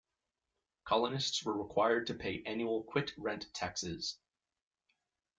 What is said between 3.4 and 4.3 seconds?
taxes.